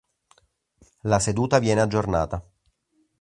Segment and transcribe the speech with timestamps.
[1.03, 2.43] La seduta viene aggiornata.